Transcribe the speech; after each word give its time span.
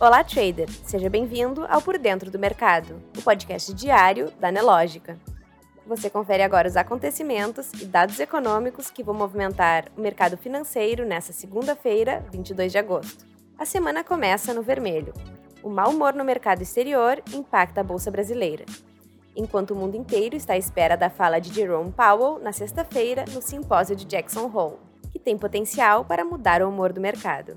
Olá, 0.00 0.24
trader! 0.24 0.68
Seja 0.68 1.08
bem-vindo 1.08 1.64
ao 1.68 1.80
Por 1.80 1.96
Dentro 1.98 2.28
do 2.28 2.38
Mercado, 2.38 3.00
o 3.16 3.22
podcast 3.22 3.72
diário 3.72 4.28
da 4.40 4.50
Nelógica. 4.50 5.16
Você 5.86 6.10
confere 6.10 6.42
agora 6.42 6.66
os 6.66 6.76
acontecimentos 6.76 7.72
e 7.80 7.86
dados 7.86 8.18
econômicos 8.18 8.90
que 8.90 9.04
vão 9.04 9.14
movimentar 9.14 9.84
o 9.96 10.00
mercado 10.00 10.36
financeiro 10.36 11.06
nesta 11.06 11.32
segunda-feira, 11.32 12.26
22 12.32 12.72
de 12.72 12.78
agosto. 12.78 13.24
A 13.56 13.64
semana 13.64 14.02
começa 14.02 14.52
no 14.52 14.62
vermelho. 14.62 15.14
O 15.62 15.70
mau 15.70 15.90
humor 15.90 16.12
no 16.12 16.24
mercado 16.24 16.60
exterior 16.60 17.22
impacta 17.32 17.80
a 17.80 17.84
bolsa 17.84 18.10
brasileira, 18.10 18.64
enquanto 19.36 19.70
o 19.70 19.76
mundo 19.76 19.96
inteiro 19.96 20.34
está 20.34 20.54
à 20.54 20.58
espera 20.58 20.96
da 20.96 21.08
fala 21.08 21.38
de 21.38 21.54
Jerome 21.54 21.92
Powell 21.92 22.40
na 22.40 22.52
sexta-feira 22.52 23.24
no 23.32 23.40
simpósio 23.40 23.94
de 23.94 24.04
Jackson 24.04 24.50
Hole, 24.52 24.76
que 25.12 25.20
tem 25.20 25.38
potencial 25.38 26.04
para 26.04 26.24
mudar 26.24 26.62
o 26.62 26.68
humor 26.68 26.92
do 26.92 27.00
mercado. 27.00 27.56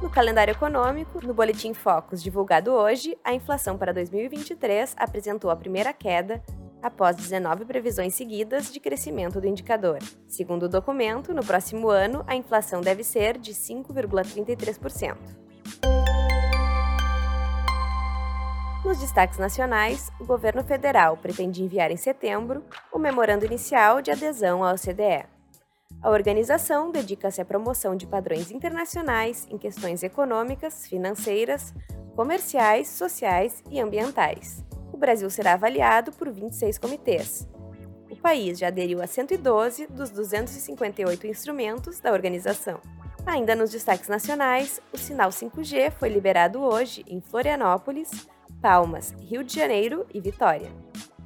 No 0.00 0.08
calendário 0.08 0.52
econômico, 0.52 1.20
no 1.26 1.34
Boletim 1.34 1.74
Focus 1.74 2.22
divulgado 2.22 2.70
hoje, 2.70 3.18
a 3.24 3.34
inflação 3.34 3.76
para 3.76 3.92
2023 3.92 4.94
apresentou 4.96 5.50
a 5.50 5.56
primeira 5.56 5.92
queda 5.92 6.40
após 6.80 7.16
19 7.16 7.64
previsões 7.64 8.14
seguidas 8.14 8.72
de 8.72 8.78
crescimento 8.78 9.40
do 9.40 9.48
indicador. 9.48 9.98
Segundo 10.28 10.64
o 10.64 10.68
documento, 10.68 11.34
no 11.34 11.44
próximo 11.44 11.88
ano, 11.88 12.22
a 12.28 12.36
inflação 12.36 12.80
deve 12.80 13.02
ser 13.02 13.38
de 13.38 13.52
5,33%. 13.52 15.16
Nos 18.84 19.00
destaques 19.00 19.38
nacionais, 19.38 20.12
o 20.20 20.24
governo 20.24 20.62
federal 20.62 21.16
pretende 21.16 21.64
enviar 21.64 21.90
em 21.90 21.96
setembro 21.96 22.64
o 22.92 23.00
memorando 23.00 23.44
inicial 23.44 24.00
de 24.00 24.12
adesão 24.12 24.62
à 24.62 24.72
OCDE. 24.72 25.37
A 26.00 26.10
organização 26.10 26.92
dedica-se 26.92 27.40
à 27.40 27.44
promoção 27.44 27.96
de 27.96 28.06
padrões 28.06 28.52
internacionais 28.52 29.46
em 29.50 29.58
questões 29.58 30.02
econômicas, 30.02 30.86
financeiras, 30.86 31.74
comerciais, 32.14 32.88
sociais 32.88 33.62
e 33.68 33.80
ambientais. 33.80 34.64
O 34.92 34.96
Brasil 34.96 35.28
será 35.28 35.54
avaliado 35.54 36.12
por 36.12 36.30
26 36.30 36.78
comitês. 36.78 37.48
O 38.08 38.16
país 38.16 38.58
já 38.58 38.68
aderiu 38.68 39.02
a 39.02 39.06
112 39.06 39.86
dos 39.88 40.10
258 40.10 41.26
instrumentos 41.26 42.00
da 42.00 42.12
organização. 42.12 42.80
Ainda 43.26 43.54
nos 43.54 43.70
destaques 43.70 44.08
nacionais, 44.08 44.80
o 44.92 44.96
sinal 44.96 45.30
5G 45.30 45.90
foi 45.90 46.08
liberado 46.08 46.60
hoje 46.62 47.04
em 47.08 47.20
Florianópolis, 47.20 48.10
Palmas, 48.62 49.14
Rio 49.20 49.44
de 49.44 49.54
Janeiro 49.54 50.06
e 50.14 50.20
Vitória. 50.20 50.70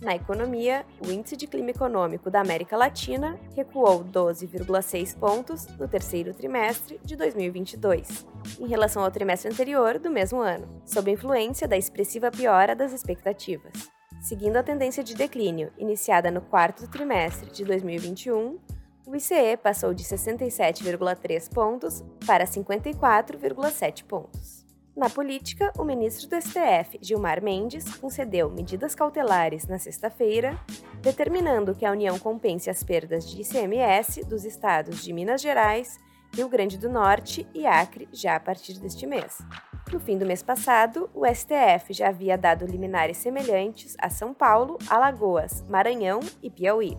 Na 0.00 0.14
economia, 0.14 0.84
o 1.00 1.10
Índice 1.10 1.36
de 1.36 1.46
Clima 1.46 1.70
Econômico 1.70 2.30
da 2.30 2.40
América 2.40 2.76
Latina 2.76 3.38
recuou 3.54 4.04
12,6 4.04 5.18
pontos 5.18 5.66
no 5.78 5.88
terceiro 5.88 6.34
trimestre 6.34 7.00
de 7.02 7.16
2022, 7.16 8.26
em 8.60 8.66
relação 8.66 9.02
ao 9.02 9.10
trimestre 9.10 9.50
anterior 9.50 9.98
do 9.98 10.10
mesmo 10.10 10.40
ano, 10.40 10.68
sob 10.84 11.10
influência 11.10 11.66
da 11.66 11.78
expressiva 11.78 12.30
piora 12.30 12.76
das 12.76 12.92
expectativas. 12.92 13.72
Seguindo 14.20 14.56
a 14.56 14.62
tendência 14.62 15.02
de 15.02 15.14
declínio 15.14 15.72
iniciada 15.78 16.30
no 16.30 16.42
quarto 16.42 16.88
trimestre 16.90 17.50
de 17.50 17.64
2021, 17.64 18.58
o 19.06 19.16
ICE 19.16 19.56
passou 19.62 19.94
de 19.94 20.04
67,3 20.04 21.52
pontos 21.54 22.04
para 22.26 22.44
54,7 22.44 24.04
pontos. 24.04 24.65
Na 24.96 25.10
política, 25.10 25.70
o 25.78 25.84
ministro 25.84 26.26
do 26.26 26.40
STF, 26.40 26.98
Gilmar 27.02 27.42
Mendes, 27.42 27.84
concedeu 27.96 28.48
medidas 28.48 28.94
cautelares 28.94 29.66
na 29.66 29.78
sexta-feira, 29.78 30.58
determinando 31.02 31.74
que 31.74 31.84
a 31.84 31.92
União 31.92 32.18
compense 32.18 32.70
as 32.70 32.82
perdas 32.82 33.28
de 33.28 33.42
ICMS 33.42 34.24
dos 34.24 34.46
estados 34.46 35.04
de 35.04 35.12
Minas 35.12 35.42
Gerais, 35.42 35.98
Rio 36.34 36.48
Grande 36.48 36.78
do 36.78 36.88
Norte 36.88 37.46
e 37.52 37.66
Acre 37.66 38.08
já 38.10 38.36
a 38.36 38.40
partir 38.40 38.78
deste 38.78 39.06
mês. 39.06 39.36
No 39.92 40.00
fim 40.00 40.16
do 40.16 40.24
mês 40.24 40.42
passado, 40.42 41.10
o 41.14 41.26
STF 41.26 41.92
já 41.92 42.08
havia 42.08 42.38
dado 42.38 42.64
liminares 42.64 43.18
semelhantes 43.18 43.96
a 43.98 44.08
São 44.08 44.32
Paulo, 44.32 44.78
Alagoas, 44.88 45.62
Maranhão 45.68 46.20
e 46.42 46.50
Piauí. 46.50 46.96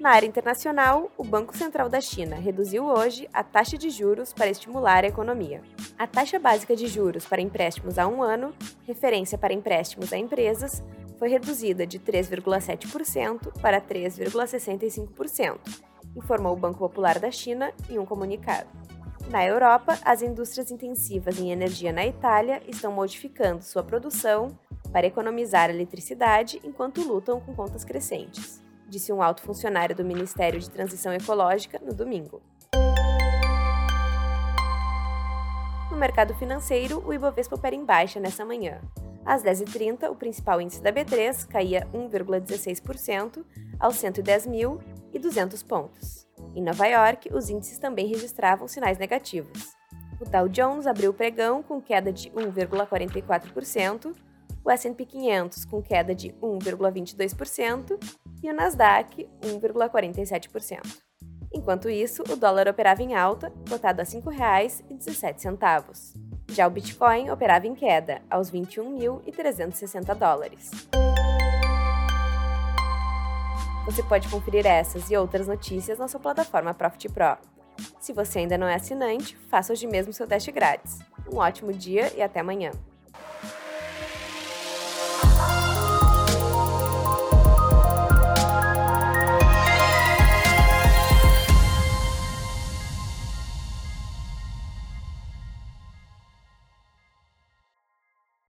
Na 0.00 0.12
área 0.12 0.26
internacional, 0.26 1.12
o 1.18 1.22
Banco 1.22 1.54
Central 1.54 1.90
da 1.90 2.00
China 2.00 2.36
reduziu 2.36 2.86
hoje 2.86 3.28
a 3.34 3.44
taxa 3.44 3.76
de 3.76 3.90
juros 3.90 4.32
para 4.32 4.48
estimular 4.48 5.04
a 5.04 5.08
economia. 5.08 5.60
A 5.98 6.06
taxa 6.06 6.38
básica 6.38 6.74
de 6.74 6.86
juros 6.86 7.26
para 7.26 7.42
empréstimos 7.42 7.98
a 7.98 8.08
um 8.08 8.22
ano, 8.22 8.54
referência 8.86 9.36
para 9.36 9.52
empréstimos 9.52 10.10
a 10.10 10.16
empresas, 10.16 10.82
foi 11.18 11.28
reduzida 11.28 11.86
de 11.86 11.98
3,7% 11.98 13.60
para 13.60 13.78
3,65%, 13.78 15.58
informou 16.16 16.54
o 16.54 16.58
Banco 16.58 16.78
Popular 16.78 17.18
da 17.18 17.30
China 17.30 17.70
em 17.90 17.98
um 17.98 18.06
comunicado. 18.06 18.70
Na 19.28 19.44
Europa, 19.44 19.98
as 20.02 20.22
indústrias 20.22 20.70
intensivas 20.70 21.38
em 21.38 21.52
energia 21.52 21.92
na 21.92 22.06
Itália 22.06 22.62
estão 22.66 22.90
modificando 22.90 23.62
sua 23.62 23.82
produção 23.82 24.58
para 24.90 25.06
economizar 25.06 25.68
eletricidade 25.68 26.58
enquanto 26.64 27.06
lutam 27.06 27.38
com 27.38 27.54
contas 27.54 27.84
crescentes 27.84 28.62
disse 28.90 29.12
um 29.12 29.22
alto 29.22 29.40
funcionário 29.40 29.94
do 29.94 30.04
Ministério 30.04 30.60
de 30.60 30.68
Transição 30.68 31.12
Ecológica 31.14 31.80
no 31.82 31.94
domingo. 31.94 32.42
No 35.90 35.96
mercado 35.96 36.34
financeiro, 36.34 37.02
o 37.06 37.14
Ibovespa 37.14 37.54
opera 37.54 37.74
em 37.74 37.84
baixa 37.84 38.20
nessa 38.20 38.44
manhã. 38.44 38.80
Às 39.24 39.42
10h30, 39.42 40.10
o 40.10 40.14
principal 40.14 40.60
índice 40.60 40.82
da 40.82 40.92
B3 40.92 41.46
caía 41.46 41.86
1,16% 41.94 43.44
aos 43.78 43.96
110.200 43.96 45.66
pontos. 45.66 46.26
Em 46.54 46.62
Nova 46.62 46.86
York, 46.86 47.32
os 47.32 47.48
índices 47.48 47.78
também 47.78 48.06
registravam 48.06 48.66
sinais 48.66 48.98
negativos. 48.98 49.76
O 50.20 50.24
Dow 50.24 50.48
Jones 50.48 50.86
abriu 50.86 51.12
o 51.12 51.14
pregão 51.14 51.62
com 51.62 51.80
queda 51.80 52.12
de 52.12 52.30
1,44%, 52.30 54.14
o 54.64 54.70
S&P 54.70 55.06
500 55.06 55.64
com 55.64 55.80
queda 55.82 56.14
de 56.14 56.30
1,22% 56.42 57.98
e 58.42 58.50
o 58.50 58.54
Nasdaq 58.54 59.28
1,47%. 59.42 60.80
Enquanto 61.52 61.90
isso, 61.90 62.22
o 62.30 62.36
dólar 62.36 62.68
operava 62.68 63.02
em 63.02 63.14
alta, 63.14 63.52
cotado 63.68 64.00
a 64.00 64.04
R$ 64.04 64.10
5,17. 64.10 66.14
Já 66.52 66.66
o 66.66 66.70
Bitcoin 66.70 67.30
operava 67.30 67.66
em 67.66 67.74
queda, 67.74 68.22
aos 68.30 68.50
21.360 68.50 70.14
dólares. 70.14 70.70
Você 73.84 74.02
pode 74.04 74.28
conferir 74.28 74.66
essas 74.66 75.10
e 75.10 75.16
outras 75.16 75.48
notícias 75.48 75.98
na 75.98 76.06
sua 76.06 76.20
plataforma 76.20 76.72
Profit 76.72 77.08
Pro. 77.08 77.36
Se 77.98 78.12
você 78.12 78.40
ainda 78.40 78.58
não 78.58 78.68
é 78.68 78.74
assinante, 78.74 79.36
faça 79.48 79.72
hoje 79.72 79.86
mesmo 79.86 80.12
seu 80.12 80.26
teste 80.26 80.52
grátis. 80.52 80.98
Um 81.32 81.38
ótimo 81.38 81.72
dia 81.72 82.12
e 82.16 82.22
até 82.22 82.40
amanhã! 82.40 82.70